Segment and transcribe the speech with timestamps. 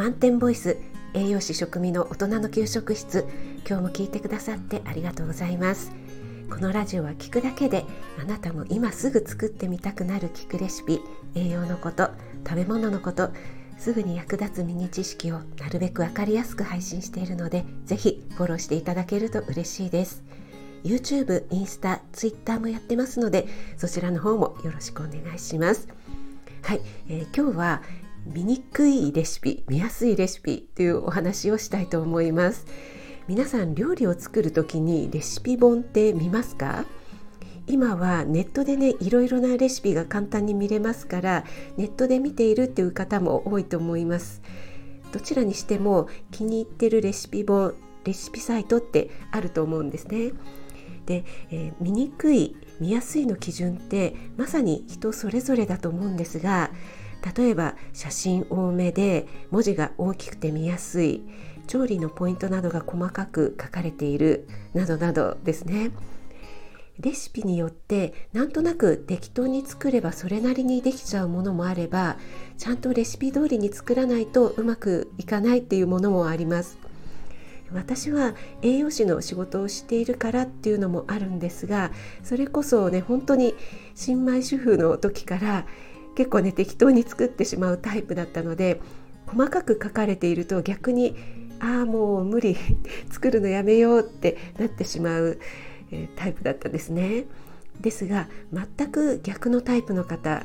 [0.00, 0.78] 満点ボイス
[1.12, 3.28] 栄養士食味の大人の給食室
[3.68, 5.92] 今日も聞いてくださってありがとうございます。
[6.48, 7.84] このラジオは聞くだけで
[8.18, 11.02] あなたも今すぐ作ってみたくなる聞くレシピ
[11.34, 12.08] 栄養のこと
[12.48, 13.28] 食べ物のこと
[13.76, 20.24] すぐに役立つミニ知識をなるべく分かりやすく配信しているのでぜひフォローしていただけると嬉しいです。
[20.82, 25.88] YouTube、インスタ、Twitter もやってますのでそちらの方もよろしくお願いします。
[26.62, 27.82] はい、えー、今日は
[28.26, 32.66] 見にくいレシピ見やすいレシピというお話をしたいと思います。
[33.28, 36.84] 皆さん料理を作る時にレシピ本って見ますか？
[37.66, 41.44] 今はネットでねいろいろなレシピが簡単に見れますから
[41.76, 44.42] ネットで見ているっていう方も多いと思います。
[45.12, 47.74] どちらにしても気に入ってるレシピ本
[48.04, 50.32] レシピサイトってあると思うんですね。
[51.06, 56.70] で、えー、見にくい見やすいの基準ってまさに人それぞれだと思うんですが
[57.36, 61.22] 例えば写真多めで文字が大きくて見やすい
[61.66, 65.90] 調理のポイントなどが細かく書かれているなどなどですね。
[66.98, 72.16] レシピによってなんとなく適当に作ればそれなりにできちゃうものもあれば
[72.58, 76.78] ちゃんとレシピ通りに作らないとうまくいかないっていうものもあります。
[77.72, 81.92] 私は栄養士の仕事をしているからっていうのもあるんですが
[82.24, 83.54] それこそね本当に
[83.94, 85.66] 新米主婦の時から
[86.20, 88.78] 結構ね適当に作ってしまうタイプだったので
[89.26, 91.16] 細かく書かれていると逆に
[91.60, 92.58] ああもう無理
[93.10, 95.38] 作るのやめようってなってしまう、
[95.90, 97.24] えー、タイプだったんですね。
[97.80, 100.44] ですが全く逆のタイプの方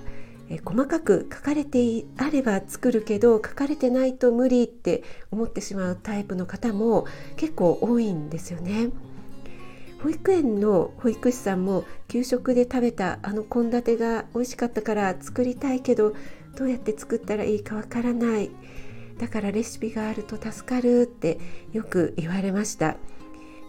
[0.49, 8.91] え細かく書かれてあれば作るけど書かれてないと無理って思ってしまうタイプの方も結構多いんですよね。
[10.05, 16.13] 保育園の保育士さんも給食で食べたあの献立が美味しかったから作りたいけど
[16.55, 18.51] どうやって作ったらいいかわからない
[19.17, 21.39] だからレシピがあると助かるって
[21.73, 22.97] よく言われました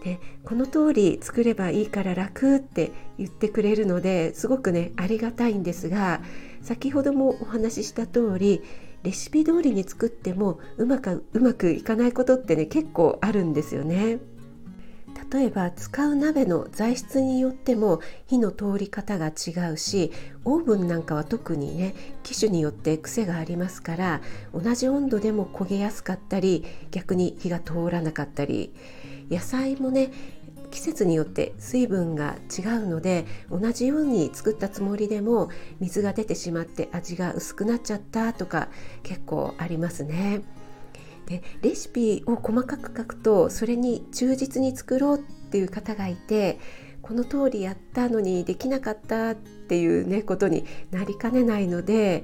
[0.03, 6.21] でこの通り作ればいいから楽って言ってくれるのですごくねありがたいんですが
[6.61, 8.61] 先ほどもお話しした通り
[9.01, 14.19] レシピ通りに作ってもうまくうまくいかないことってね結構あるんですよね。
[15.31, 20.11] 例えば使う鍋の材質によっても火の通り方が違うし
[20.45, 24.21] オーブンなんかは特にね機種によって癖がありますから
[24.53, 28.73] 同じ温度でも焦げやすかったり逆に火が通らなかったり
[29.29, 30.11] 野菜もね
[30.71, 35.49] 季節によって水分が違うので同じように作ったつもりでも
[35.79, 38.69] 水が出てしまって味が薄くなっちゃったとか
[39.03, 40.41] 結構ありますね。
[41.27, 46.59] でレシピを細かく書くとそれに忠実に作ろうっていう方がいて
[47.01, 52.23] この通りやったのにできなかったっていうねことになりかねないので、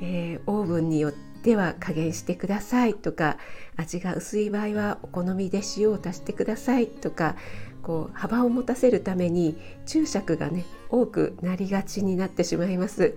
[0.00, 3.38] えー、オーブンによっては加減してくださいとか
[3.76, 7.36] 味が薄い場合はお好みで塩を足してくださいとか
[7.82, 13.14] こう幅を持たせるために注釈がね多くなりがちになってしまいます。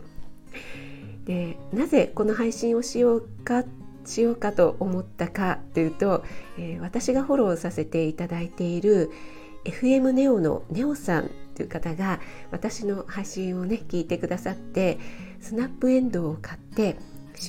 [1.26, 3.66] でなぜこの配信をしようか
[4.07, 6.23] しようかと思ったかというと、
[6.57, 9.12] えー、私がフォローさせていただいている
[9.66, 12.19] FM ネオのネオさんという方が
[12.51, 14.97] 私の配信をね聞いてくださって
[15.41, 16.97] スナップエンドウを買って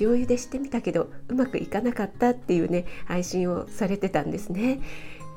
[0.01, 4.81] 塩茹でしてみたけどうまくいかなかったっていうね配信をされてたんですね。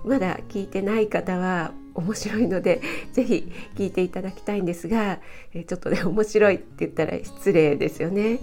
[0.03, 2.81] まだ聞いてない方は面白いので
[3.13, 5.19] ぜひ聞いていただきたいんですが
[5.53, 8.39] ちょっとね面白いって言ったら失礼ですよね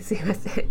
[0.00, 0.64] すいません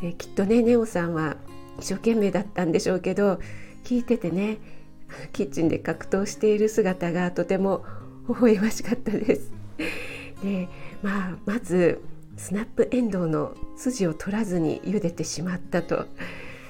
[0.00, 1.36] できっとねネオさんは
[1.78, 3.40] 一生懸命だったんでしょうけど
[3.84, 4.58] 聞いててね
[5.32, 7.84] キッチンで格闘している姿がとても
[8.28, 9.52] 微笑ましかったです。
[10.42, 10.68] で
[11.02, 12.00] まあまず
[12.36, 16.06] スナップエンドウの筋を取らずに茹でてしまったと。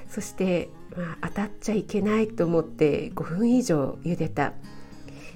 [0.08, 4.54] そして、まあ、当たっちゃいけないと思って5分以上茹でた。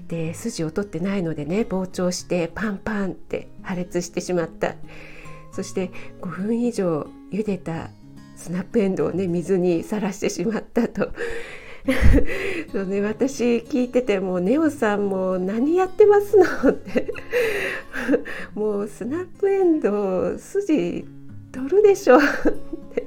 [0.08, 4.76] で筋を取ってないのでね膨張してパンパンって破裂してしまった。
[5.52, 5.90] そして
[6.22, 7.90] 5分以上茹でた
[8.36, 11.10] スナップエンドをね水にさらしてしまったと。
[12.70, 16.70] そうね私聞いててもネオさんも何やってますの？
[16.70, 17.12] って。
[18.54, 21.04] もうスナップエンド筋
[21.50, 22.18] 取るでしょ？
[22.18, 22.20] っ
[22.94, 23.06] て。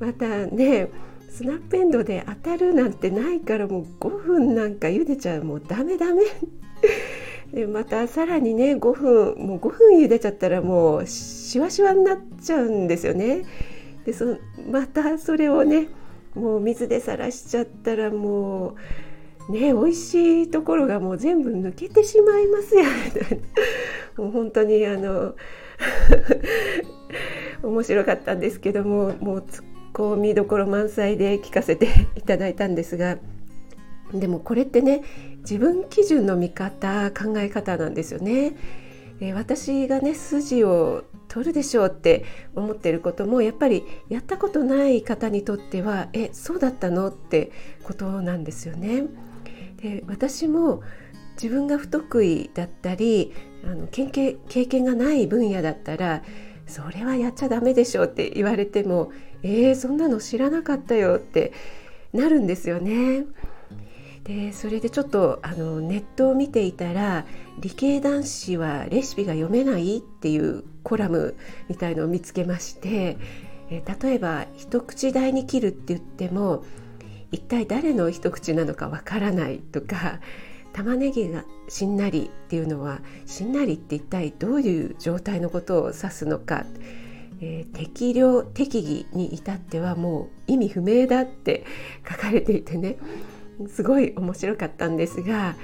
[0.00, 0.88] またね
[1.30, 5.44] スナップエンドで当たるなんてないからもう5分なんか茹でちゃう。
[5.44, 6.22] もうダメダメ。
[7.52, 13.44] でまたさらにね5分もう5分茹でちゃったらもうしわしわになっちゃうんですよね。
[14.04, 14.38] でそ
[14.70, 15.88] またそれをね
[16.34, 18.76] もう水でさらしちゃったらも
[19.48, 22.84] うね美味しいところがもう全部抜けてしまいますよ
[23.14, 23.38] みたい
[24.16, 25.34] なもう本当にあの
[27.62, 29.64] 面白かったんですけどももう突っ
[29.96, 33.16] こう見どころ満載で聞かせていただいたんですが
[34.12, 35.02] でもこれってね
[35.48, 38.56] 自分基準の見方考え方なんですよね。
[39.20, 47.50] え私がね筋を取るでしょうって思ってることもやっぱりやったことない方にとってはえそうだったのって
[47.84, 49.04] ことなんですよね。
[49.78, 50.82] で私も
[51.40, 53.32] 自分が不得意だったり
[53.64, 56.22] あの経験経験がない分野だったら
[56.66, 61.52] それはやっちゃダメでしょうって言われてもえー、そんなの知らなかったよって
[62.12, 63.24] なるんですよね。
[64.26, 67.24] でそれでちょっとあのネットを見ていたら
[67.60, 71.36] 理系男子はレシピが読めないっていうコラム
[71.68, 73.18] みたいのを見つけまして
[73.70, 76.64] え例えば一口大に切るって言っても
[77.30, 80.20] 一体誰の一口なのかわからないとか
[80.72, 86.66] 玉ねぎがしんなりっていうのはしんなりって一体どういう状態のことを指すのか、
[87.40, 91.64] えー、適量適宜に至ってはもう意味不明だって
[92.08, 92.96] 書かれていてね。
[93.68, 95.56] すごい面白かったんですが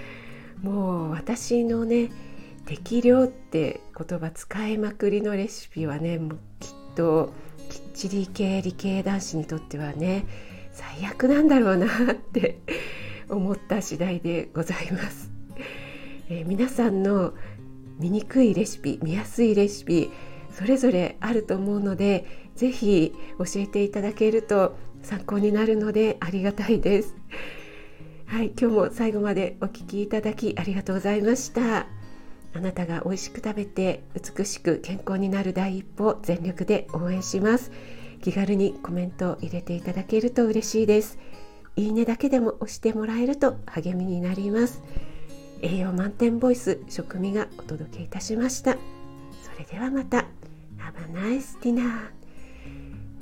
[0.63, 2.11] もう私のね
[2.67, 7.33] 適量って言葉使いまくりのレシピはねもうきっと
[7.69, 10.27] きっちり系理系男子にとってはね
[10.73, 12.61] 最悪なんだろうなって
[13.29, 15.31] 思った次第でございます、
[16.29, 17.35] えー、皆さんの
[17.99, 20.11] 見にくいレシピ見やすいレシピ
[20.51, 27.17] それぞれあると思うので是非教えていただけると参考になるのでありがたいです。
[28.33, 31.87] はい、今日も最後までお聴きいただきありがとうございました。
[32.55, 37.71] あなたが美味しく食べて美しく健康になる第一歩全力で応援します。
[38.23, 41.19] 気軽にコメントを入れていただけると嬉しいです。
[41.77, 44.83] いいねだけでも押してもらえると励みになります。
[45.61, 48.79] 栄養満点ボイス食味がお届けいたしました。
[49.43, 50.25] それではまた。
[50.79, 52.09] Have a nice dinner.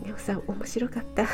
[0.04, 1.26] ネオさん面白かった。